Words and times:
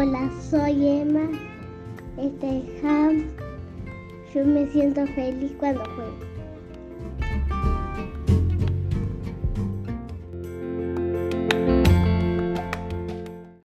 Hola, 0.00 0.30
soy 0.48 0.86
Emma. 0.86 1.28
Este 2.18 2.58
es 2.58 2.84
Ham. 2.84 3.24
Yo 4.32 4.44
me 4.44 4.64
siento 4.68 5.04
feliz 5.08 5.50
cuando 5.58 5.84
juego. 5.96 6.14